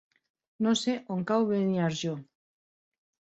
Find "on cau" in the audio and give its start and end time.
1.17-1.45